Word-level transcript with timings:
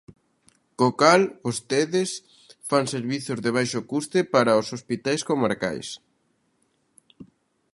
Co 0.81 0.87
cal, 1.01 1.21
vostedes 1.45 2.09
fan 2.69 2.85
servizos 2.95 3.39
de 3.45 3.51
baixo 3.57 3.79
custe 3.91 4.19
para 4.33 4.59
os 4.61 4.67
hospitais 4.75 5.21
comarcais. 5.29 5.87